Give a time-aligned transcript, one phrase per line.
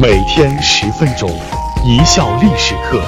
[0.00, 1.28] 每天十分钟，
[1.84, 3.02] 一笑历史课。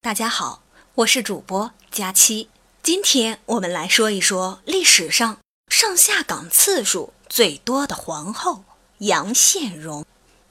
[0.00, 0.62] 大家好，
[0.94, 2.48] 我是主播佳期。
[2.80, 8.62] 今天我们来说一说历史上上下岗次数最多的皇后
[8.98, 10.06] 杨宪荣。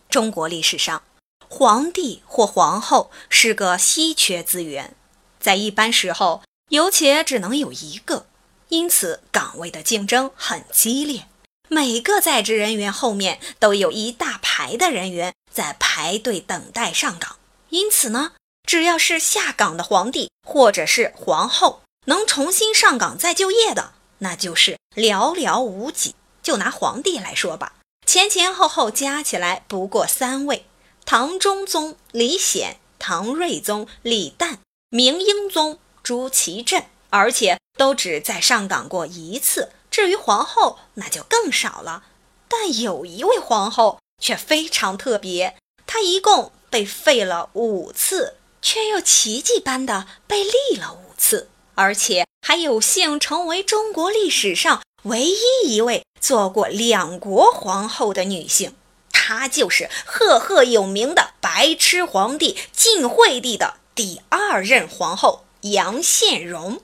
[0.10, 1.02] 中国历史上，
[1.48, 4.94] 皇帝或皇后是个稀缺资源，
[5.40, 8.26] 在一般时候有且只能有一个，
[8.68, 11.29] 因此岗位的竞争很激烈。
[11.72, 17.38] 每个在职人员后面都有一大排的人员在排队等待上岗，
[17.70, 18.34] 因此呢，
[18.68, 26.16] 只要是下岗的皇帝或者是皇后能重新上岗再就业的，那就是寥寥无几。
[26.42, 27.74] 就拿皇帝来说吧，
[28.08, 30.66] 前前后后加起来不过三位：
[31.06, 34.58] 唐中宗李显、唐睿宗李旦、
[34.90, 39.70] 明英宗朱祁镇，而且都只在上岗过一次。
[39.92, 42.04] 至于皇后，那就更少了。
[42.48, 58.76] 但有一位皇后却非常特别，她一共被废了五次，却又奇迹般的被立了五次，而且还有幸成为中国历史上唯一一位做过两国皇后的女性。
[59.12, 66.82] 她就是赫赫有名的白痴皇帝晋惠帝的第二任皇后杨宪荣。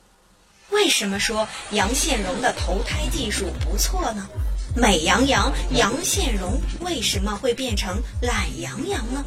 [0.76, 4.28] 为什么说杨宪荣的投胎技术不错呢？
[4.76, 9.24] 美羊羊杨宪荣为什么会变成懒羊羊呢？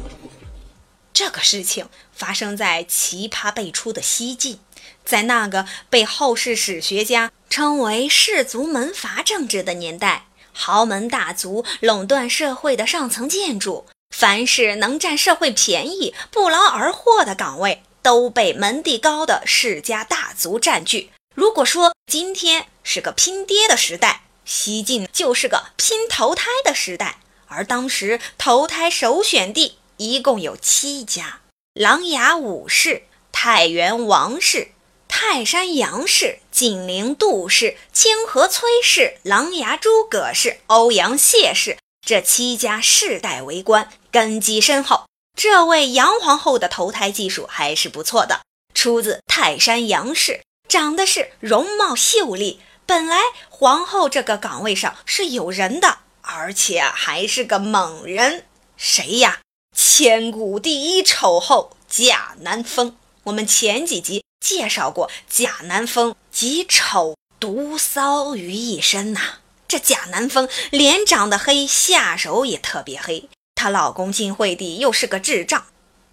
[1.11, 4.59] 这个事情发生在奇葩辈出的西晋，
[5.03, 21.09] 在那个被后世史学家称为氏族门阀政治的年代，豪门大族垄断社会的上层建筑，凡是能占社会便宜、不劳而获的岗位，都被门第高的世家大族占据。
[21.35, 27.19] 如果说今天是个拼爹的时代，西晋就是个拼投胎的时代。
[27.47, 31.41] 而当时投胎首选地一共有七家：
[31.73, 34.71] 琅琊武氏、太原王氏、
[35.07, 41.77] 泰山杨氏、晋陵杜氏、清河崔氏、琅琊诸葛氏、欧阳谢氏。
[42.05, 45.05] 这七家世代为官，根基深厚。
[45.37, 48.41] 这位杨皇后的投胎技术还是不错的，
[48.73, 50.41] 出自泰山杨氏。
[50.69, 53.17] 长得是容貌秀丽，本来
[53.49, 58.45] 皇后这个岗位上是有人的，而且还是个猛人，
[58.77, 59.39] 谁呀？
[59.75, 62.95] 千古第一丑后贾南风。
[63.23, 69.39] 我们前几集介绍过，贾南风集丑毒骚于一身呐。
[69.67, 73.27] 这贾南风脸长得黑，下手也特别黑。
[73.55, 75.65] 她老公晋惠帝又是个智障，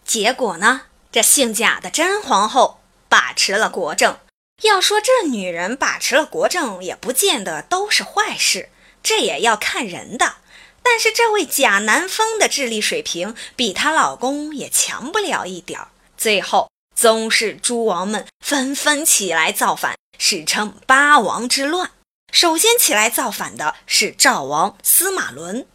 [0.04, 2.80] 结果呢，这姓贾的真皇后
[3.10, 4.16] 把持了国政。
[4.62, 8.70] 要说这女人把持了国政，也不见得都是坏事，
[9.02, 10.36] 这也要看人的。
[10.82, 15.88] 但是这位贾南风的智力水平比她老公也强不了一点儿。
[16.16, 21.90] 最后，宗室诸王们纷纷起来造反，史称八王之乱。
[22.32, 25.66] 首先起来造反的是赵王司马伦，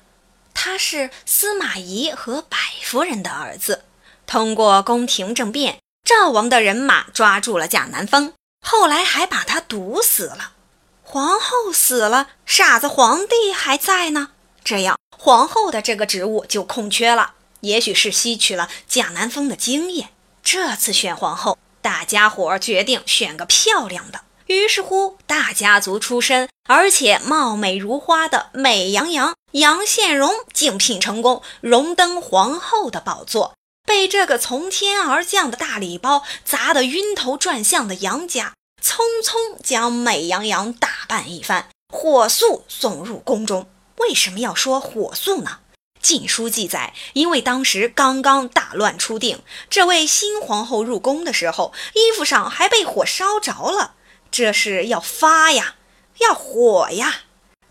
[0.54, 3.86] 他是司马懿和百夫人的儿子。
[4.26, 8.34] 通过宫廷政变，赵王的人马抓住了贾南风。
[8.62, 10.54] 后来还把他毒死了，
[11.04, 14.30] 皇后死了，傻子皇帝还在呢。
[14.64, 17.34] 这样，皇后的这个职务就空缺了。
[17.62, 20.10] 也许是吸取了贾南风的经验，
[20.42, 24.22] 这次选皇后，大家伙决定选个漂亮的。
[24.48, 33.54] 于是乎，大家族出身而且貌美如花的美羊羊杨宪荣竞聘成功，荣登皇后的宝座。
[33.86, 43.70] 被这个从天而降的大礼包砸得晕头转向的杨家，匆匆将美羊羊打扮一番，火速送入宫中。
[43.98, 45.60] 为什么要说火速呢？
[46.02, 53.94] 晋书记载，因为当时刚刚大乱初定，这位新皇后入宫的时候，衣服上还被火烧着了。
[54.32, 55.76] 这是要发呀，
[56.20, 57.22] 要火呀！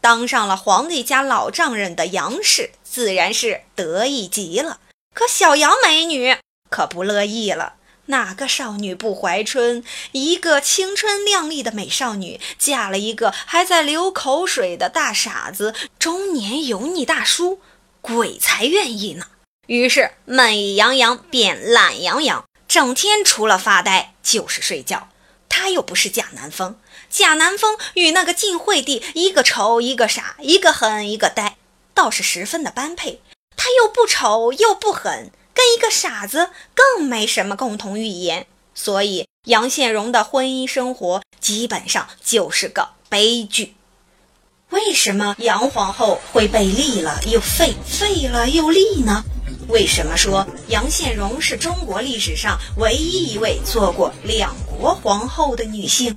[0.01, 4.79] 当上了皇帝家老丈人的杨氏，自然是得意极了。
[5.15, 6.37] 可小杨美女
[6.71, 7.75] 可不乐意了，
[8.07, 9.85] 哪个少女不怀春？
[10.13, 17.61] 一个青春靓丽的美少女嫁了一个还在流口水的大傻子，中年油腻大叔，
[18.01, 19.27] 鬼才愿意呢。
[19.67, 25.09] 于是美羊羊变懒羊羊，整天除了发呆就是睡觉。
[25.49, 26.81] 他又不是贾南风，
[27.11, 31.57] 贾南风与那个晋惠帝一个丑一个傻，一个狠一个呆，
[31.93, 33.21] 倒是十分的般配。
[33.63, 43.75] 他又不丑又不狠，跟一个傻子更没什么共同语言，所以杨宪荣的婚姻生活基本上就是个悲剧。
[44.71, 49.23] 为什么杨皇后会被立了又废，废了又立呢？
[49.69, 56.17] 为什么说杨宪荣是中国历史上唯一一位做过两国皇后的女性？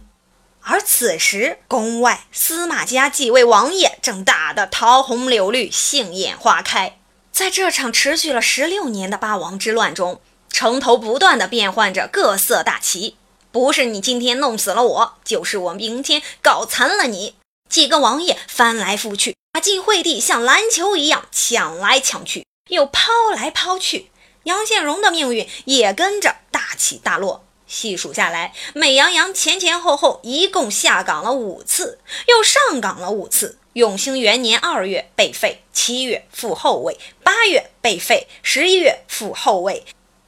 [0.62, 7.00] 而此时，宫外司马家几位王爷正打得桃红柳绿、杏眼花开。
[7.34, 13.16] 在这场持续了十六年的八王之乱中，城头不断的变换着各色大旗，
[13.52, 17.34] 不是你今天弄死了我，就是我明天搞残了你。
[17.68, 24.12] 几个王爷翻来覆去，把晋惠帝像篮球一样抢来抢去，又抛来抛去。
[24.44, 27.44] 杨宪荣的命运也跟着大起大落。
[27.66, 31.98] 细数下来，美羊羊前前后后一共下岗了五次，
[32.28, 33.58] 又上岗了五次。
[33.74, 39.84] 永兴元年二月被废，七月复后位，八月被废，十一月复后位。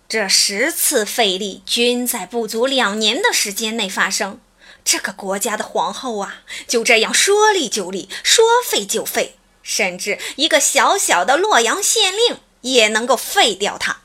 [0.09, 4.39] 这十次废立均在不足两年的时间内发生。
[4.83, 14.01] 这个国家的皇后啊，就这样说立就立，说废就废，甚至一个小小的洛阳县令也能够废掉她，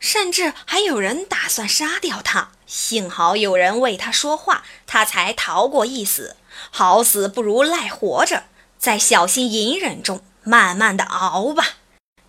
[0.00, 2.50] 甚至还有人打算杀掉他。
[2.66, 6.36] 幸好有人为他说话，他才逃过一死。
[6.70, 8.44] 好死不如赖活着，
[8.78, 11.64] 在小心隐忍中慢慢的熬吧。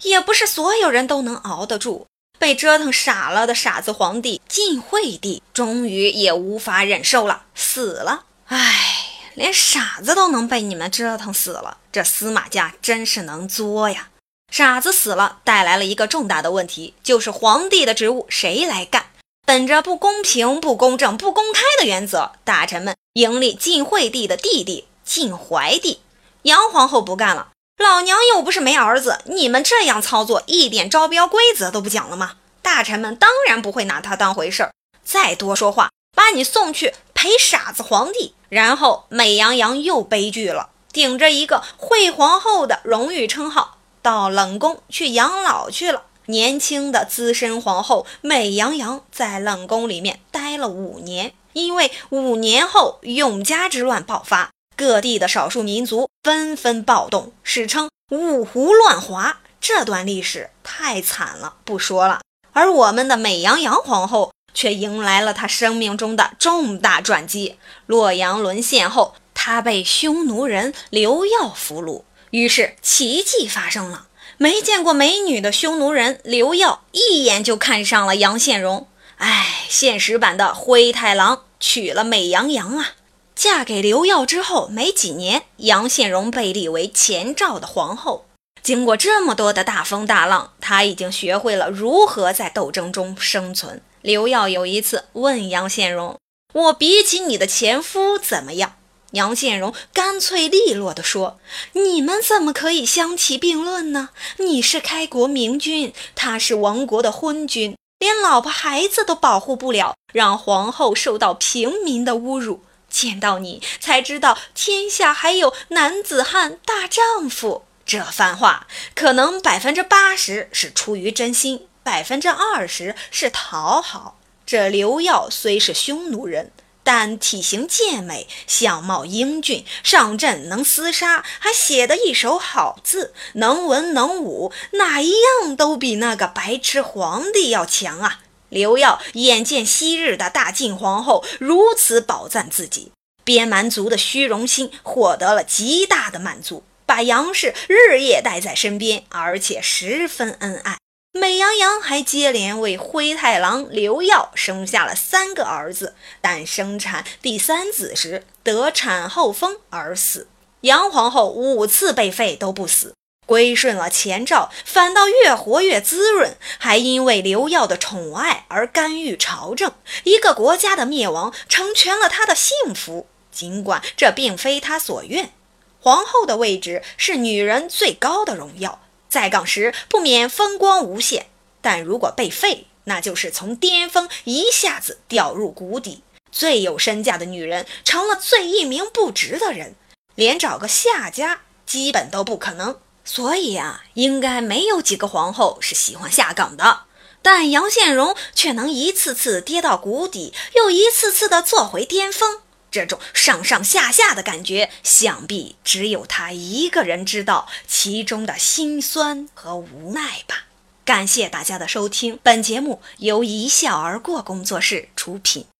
[0.02, 2.08] 也不是所有人都能熬得住。
[2.40, 8.26] 被折腾傻了的傻子皇帝晋惠帝，终于也无法忍受了，死了。
[8.48, 14.10] 唉，连傻子都能被你们折腾死了，这司马家真是能作呀！
[14.52, 19.06] 傻子死了，带来了一个重大的问题，就是皇帝的职务谁来干？
[19.46, 26.02] 本着不公平、不公正、不公开的原则，大臣们迎立晋惠帝的弟弟晋怀帝。
[26.42, 27.48] 杨皇后不干了。
[27.78, 32.34] 老娘又不是没儿子，你们这样操作一点招标规则都不讲了吗？
[32.62, 38.36] 大臣们当然不会拿他当回事儿，再多说话，把你送去陪傻子皇帝。
[38.50, 46.04] 然后美羊羊又悲剧了，顶着一个惠皇后的荣誉称号，到冷宫去养老去了。
[46.28, 54.50] 年轻的资深皇后美羊羊在冷宫里面待了五年，因为五年后永嘉之乱爆发。
[54.78, 59.40] 各地的少数民族纷纷暴动，史称五胡乱华。
[59.60, 62.22] 这段历史太惨了，不说了。
[62.54, 67.58] 而我们的美羊羊皇后却迎来了她生命中的重大转机。
[67.86, 74.08] 洛阳沦陷后，她被匈奴人刘耀俘虏，于是奇迹发生了。
[74.38, 78.88] 没见过美女的匈奴人刘耀一眼就看上了杨宪荣。
[79.18, 82.96] 哎，现实版的灰太狼娶了美羊羊啊！
[83.36, 88.26] 嫁给刘耀之后没几年，杨宪荣被立为前赵的皇后。
[88.64, 93.82] 经过这么多的大风大浪，她已经学会了如何在斗争中生存。
[94.02, 96.18] 刘耀有一次问杨宪荣
[96.54, 98.74] ：“我比起你的前夫怎么样？”
[99.12, 101.40] 杨宪荣干脆利落地说
[101.74, 104.10] ：“你们怎么可以相提并论呢？
[104.38, 117.64] 你是开国明君，他是亡国的昏君，连老婆孩子都保护不了，让皇后受到平民的侮辱。”见到你才知道天下还有男子汉大丈夫。
[117.86, 124.20] 这番话可能百分之八十是出于真心，百分之二十是讨好。
[124.46, 126.52] 这刘耀虽是匈奴人，
[126.94, 138.20] 但体型健美，相貌英俊，上阵能厮杀，还写得一手好字，能文能武，哪一样都比那个白痴皇帝要强啊！
[138.50, 142.92] 刘耀眼见昔日的大晋皇后如此褒赞自己，
[143.24, 150.81] 边蛮族的虚荣心获得了极大的满足，把杨氏日夜带在身边，而且十分恩爱。
[151.14, 160.28] 美羊羊还接连为灰太狼刘耀生下了三个儿子，但生产第三子时得产后风而死。
[160.62, 162.94] 杨皇后五次被废都不死。
[163.28, 169.74] 归顺了前赵，反倒越活越滋润，还因为刘耀的宠爱而干预朝政。
[170.04, 173.08] 一个国家的灭亡，成全了他的幸福。
[173.32, 175.32] 尽管这并非他所愿，
[175.80, 181.28] 皇后的位置是女人最高的荣耀，在岗时不免风光无限。
[181.62, 186.02] 但如果被废，那就是从巅峰一下子掉入谷底。
[186.32, 189.76] 最有身价的女人成了最一鸣不值的人，
[190.16, 192.80] 连找个下家基本都不可能。
[193.04, 196.84] 所以啊，应该没有几个皇后是喜欢下岗的，
[197.22, 202.40] 但杨宪荣却能一次次跌到谷底，又一次次的坐回巅峰。
[202.72, 210.46] 这种上上下下的感觉，想必只有他一个人知道其中的辛酸和无奈吧。
[210.84, 215.46] 感谢大家的收听，本节目由一笑而过工作室出品。